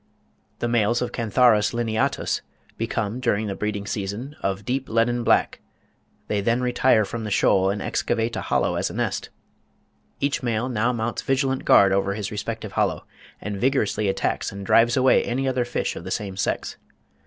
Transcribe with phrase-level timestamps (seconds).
[0.57, 2.41] The males of Cantharus lineatus
[2.75, 5.59] become, during the breeding season, of deep leaden black;
[6.27, 9.29] they then retire from the shoal, and excavate a hollow as a nest.
[10.19, 13.05] "Each male now mounts vigilant guard over his respective hollow,
[13.39, 16.77] and vigorously attacks and drives away any other fish of the same sex.